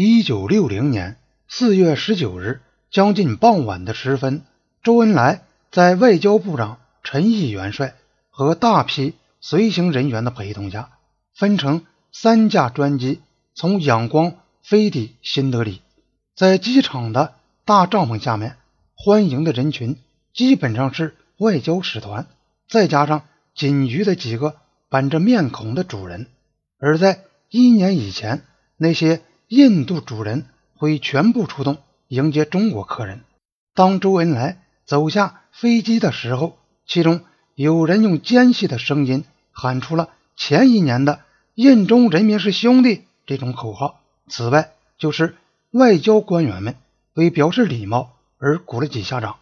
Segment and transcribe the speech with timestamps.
[0.00, 1.16] 一九六零年
[1.48, 4.42] 四月十九日，将近傍晚的时分，
[4.80, 7.96] 周恩来在外交部长陈毅元帅
[8.30, 10.90] 和大批随行人员的陪同下，
[11.34, 13.20] 分成三架专机
[13.56, 15.82] 从仰光飞抵新德里。
[16.36, 17.34] 在机场的
[17.64, 18.54] 大帐篷下面，
[18.94, 19.96] 欢迎的人群
[20.32, 22.28] 基本上是外交使团，
[22.68, 24.54] 再加上仅余的几个
[24.88, 26.28] 板着面孔的主人。
[26.78, 28.44] 而在一年以前，
[28.76, 29.22] 那些。
[29.48, 30.44] 印度主人
[30.76, 33.22] 会全部出动迎接中国客人。
[33.74, 37.22] 当周恩来走下飞机的时候，其中
[37.54, 41.20] 有人用尖细的声音喊出了前一年的
[41.56, 44.02] “印中人民是兄弟”这种口号。
[44.28, 45.34] 此外，就是
[45.70, 46.76] 外交官员们
[47.14, 49.36] 为表示礼貌而鼓了几下掌，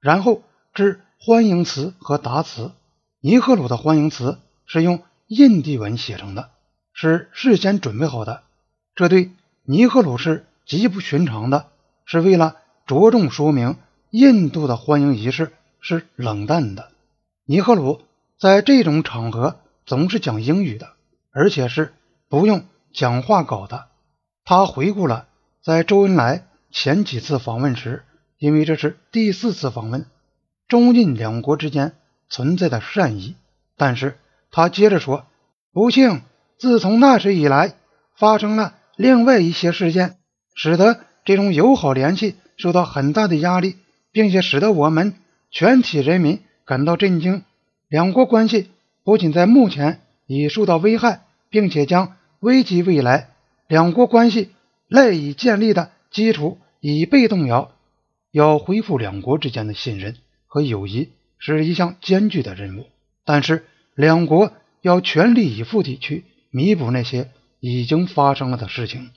[0.00, 0.42] 然后
[0.74, 2.72] 致欢迎词和答词。
[3.20, 6.50] 尼赫鲁的欢迎词是用印地文写成的，
[6.92, 8.42] 是事先准备好的，
[8.96, 9.30] 这对。
[9.64, 11.66] 尼赫鲁是极不寻常的，
[12.04, 13.76] 是为了着重说明
[14.10, 16.90] 印度的欢迎仪式是冷淡的。
[17.44, 18.00] 尼赫鲁
[18.40, 20.94] 在这种场合总是讲英语的，
[21.30, 21.94] 而且是
[22.28, 23.86] 不用讲话稿的。
[24.44, 25.28] 他回顾了
[25.62, 28.02] 在周恩来前几次访问时，
[28.38, 30.06] 因为这是第四次访问，
[30.66, 31.94] 中印两国之间
[32.28, 33.36] 存在的善意。
[33.76, 34.18] 但是
[34.50, 35.24] 他接着说
[35.72, 36.22] ：“不幸，
[36.58, 37.76] 自从那时以来，
[38.16, 40.16] 发生了。”另外一些事件
[40.54, 43.76] 使得这种友好联系受到很大的压力，
[44.12, 45.14] 并且使得我们
[45.50, 47.42] 全体人民感到震惊。
[47.88, 48.68] 两国关系
[49.04, 53.30] 不仅在目前已受到危害，并且将危及未来。
[53.68, 54.50] 两国关系
[54.88, 57.72] 赖以建立的基础已被动摇。
[58.30, 62.86] 要恢复两国之间的信任和友谊是一项艰巨的任务，
[63.26, 67.28] 但是两国要全力以赴地去弥补那些。
[67.62, 69.12] 已经发生了的事情。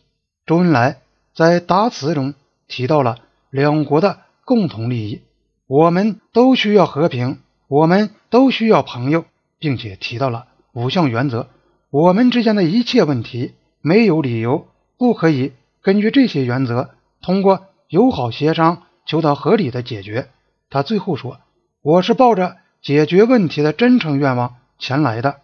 [0.45, 0.99] 周恩来
[1.33, 2.35] 在答词中
[2.67, 3.17] 提到了
[3.49, 5.23] 两国的共同利益，
[5.65, 9.25] 我们都需要和平，我们都需要朋友，
[9.57, 11.49] 并且提到了五项原则。
[11.89, 14.67] 我们之间的一切问题没有理由
[14.99, 16.91] 不可以根据这些原则，
[17.23, 20.29] 通过友好协商求到合理的解决。
[20.69, 21.39] 他最后说
[21.81, 25.37] ：“我是抱着解决问题的真诚愿望前来的。”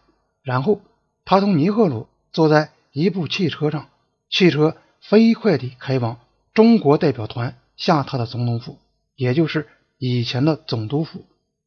[0.45, 0.81] 然后
[1.25, 2.69] 他同尼赫鲁坐在。
[2.93, 3.87] 一部汽车上，
[4.29, 6.19] 汽车飞快地开往
[6.53, 8.77] 中国代表团下榻的总统府，
[9.15, 11.23] 也就是以前的总督府。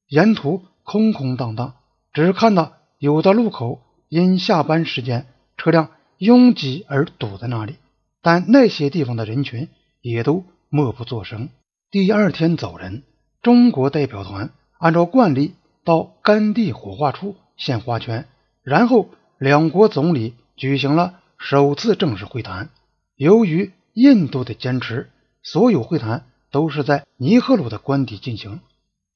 [0.07, 1.77] 沿途空空荡荡，
[2.13, 3.81] 只看到有的路口
[4.11, 5.27] 因下班时间
[5.57, 7.77] 车辆拥挤而堵在那里，
[8.21, 9.69] 但那些地方的人群
[10.03, 11.49] 也都默不作声。
[11.91, 13.03] 第二天早晨，
[13.41, 18.27] 中国代表团按照惯例到甘地火化处献花圈，
[18.63, 19.09] 然后
[19.39, 20.35] 两国总理。
[20.57, 22.71] 举行了首次正式会谈。
[23.17, 25.11] 由于印度的坚持，
[25.43, 28.61] 所有会谈都是在尼赫鲁的官邸进行。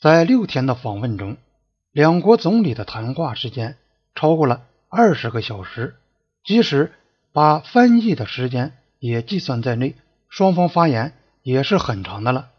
[0.00, 1.36] 在六天的访问中，
[1.90, 3.76] 两国总理的谈话时间
[4.14, 5.96] 超过了二十个小时，
[6.44, 6.92] 即使
[7.32, 9.96] 把翻译的时间也计算在内，
[10.28, 12.50] 双方发言也是很长的了。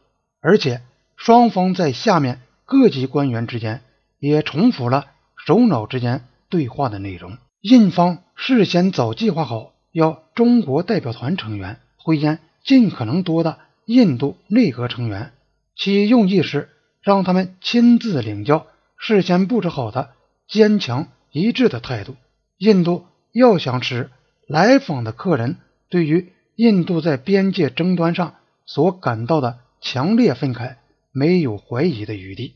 [0.41, 0.81] 而且，
[1.15, 3.81] 双方在下面各级官员之间
[4.19, 5.07] 也重复了
[5.37, 7.37] 首脑之间对话的内容。
[7.61, 15.33] 印方事先早计划好，要中国代表团成员会见尽可能多的印度内阁成员，
[15.75, 16.69] 其用意是
[17.01, 18.65] 让他们亲自领教
[18.97, 20.11] 事先布置好的
[20.47, 22.15] 坚强一致的态度。
[22.57, 24.09] 印度要想使
[24.47, 25.57] 来访的客人
[25.89, 28.35] 对于印度在边界争端上
[28.65, 30.77] 所感到的强烈愤慨
[31.11, 32.55] 没有怀疑的余地，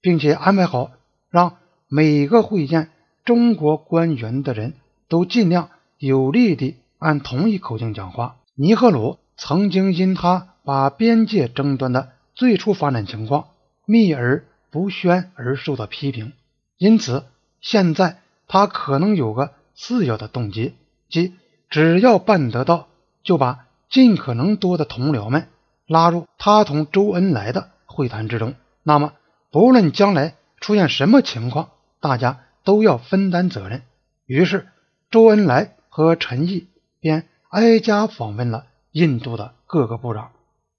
[0.00, 0.92] 并且安排好
[1.28, 1.56] 让
[1.88, 2.90] 每个会见。
[3.24, 4.74] 中国官员的人
[5.08, 8.36] 都尽量有力地按同一口径讲话。
[8.54, 13.48] 尼赫鲁曾经因他把边界争端的最初发展情况
[13.84, 16.32] 秘而不宣而受到批评，
[16.78, 17.24] 因此
[17.60, 20.74] 现在他可能有个次要的动机，
[21.08, 21.34] 即
[21.68, 22.88] 只要办得到，
[23.22, 25.48] 就把尽可能多的同僚们
[25.86, 28.54] 拉入他同周恩来的会谈之中。
[28.82, 29.12] 那么，
[29.50, 31.70] 不论将来出现什么情况，
[32.00, 32.40] 大家。
[32.64, 33.82] 都要分担责任。
[34.24, 34.68] 于是，
[35.14, 36.66] 周恩来和陈毅
[36.98, 40.32] 便挨家访问了印度的各个部长。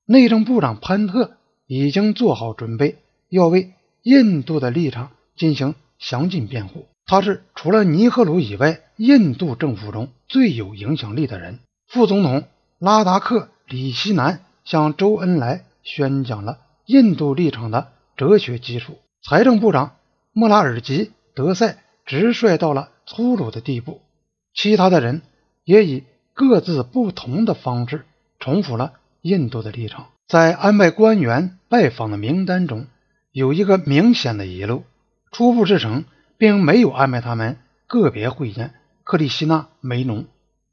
[0.05, 1.37] 内政部长潘特
[1.67, 2.97] 已经做好准备，
[3.29, 3.71] 要为
[4.03, 6.85] 印度的立场进行详尽辩护。
[7.05, 11.59] 他是除了尼赫鲁以外，印度政府中最有影响力的人。
[11.87, 12.43] 副总统
[12.77, 13.39] 拉达克·
[13.69, 17.87] 李希南向周恩来宣讲了印度立场的
[18.17, 18.97] 哲学基础。
[19.23, 19.95] 财政部长
[20.33, 21.13] 莫拉尔吉。
[21.33, 24.01] 德赛直率到了粗鲁的地步，
[24.55, 25.21] 其他的人
[25.63, 26.03] 也以
[26.33, 28.05] 各自不同的方式
[28.39, 30.07] 重复了印度的立场。
[30.27, 32.87] 在安排官员拜访的名单中，
[33.31, 34.83] 有一个明显的遗漏：
[35.31, 36.05] 初步制成
[36.37, 38.73] 并没有安排他们个别会见
[39.03, 40.25] 克里希那梅农。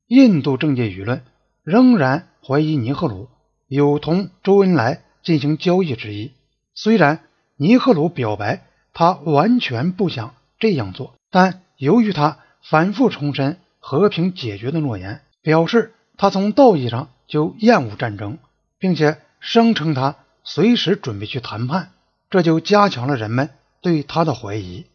[0.07, 1.23] 印度政界舆论
[1.63, 3.29] 仍然怀疑尼赫鲁
[3.67, 6.33] 有同周恩来进行交易之意。
[6.75, 7.21] 虽然
[7.57, 8.65] 尼赫鲁表白
[8.95, 18.39] 他完全不想这样做，但由于他反复重申和平解决的诺言，表示他从道义上就厌恶战争，
[18.79, 20.15] 并且声称他
[20.45, 21.91] 随时准备去谈判，
[22.31, 23.51] 这就加强了人们
[23.81, 24.87] 对他的怀疑。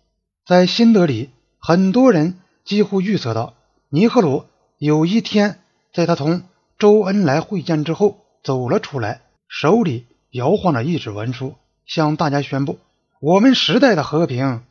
[0.45, 3.55] 在新德里，很多人几乎预测到
[3.89, 4.45] 尼赫鲁
[4.77, 5.59] 有一天
[5.91, 6.43] 在他同
[6.79, 11.55] 周恩来会见之后走了出来，手里摇晃着一纸文书。
[11.85, 12.79] 向大家宣布，
[13.19, 14.63] 我们时代的和平。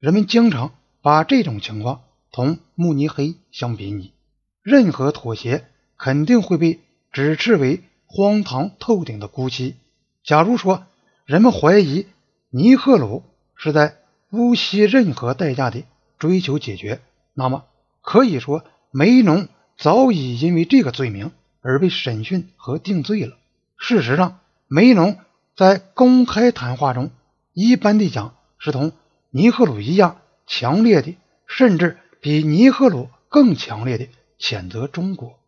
[0.00, 2.00] 人们经常把这种情况
[2.32, 4.12] 同慕尼黑相比拟。
[4.62, 5.64] 任何妥协
[5.96, 6.80] 肯定会被
[7.12, 9.76] 指斥为荒唐透顶的姑息。
[10.24, 10.84] 假如说
[11.24, 12.06] 人们怀疑
[12.50, 13.22] 尼赫鲁
[13.54, 13.98] 是在
[14.28, 15.84] 不惜任何代价的
[16.18, 17.00] 追求解决，
[17.34, 17.66] 那么
[18.00, 19.46] 可以说梅农
[19.76, 21.30] 早已因为这个罪名
[21.60, 23.36] 而被审讯和定罪了。
[23.76, 25.16] 事实上，梅农。
[25.54, 27.10] 在公开谈话中，
[27.52, 28.92] 一般的讲是同
[29.28, 31.14] 尼赫鲁一样强烈的，
[31.46, 34.06] 甚至比尼赫鲁更强烈的
[34.38, 35.40] 谴责中国。